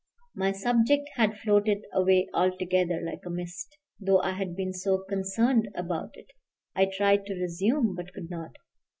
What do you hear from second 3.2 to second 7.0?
a mist, though I had been so concerned about it. I